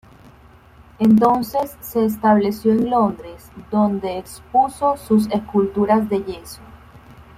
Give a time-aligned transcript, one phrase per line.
[0.97, 6.59] Entonces se estableció en Londres, donde expuso sus esculturas de yeso.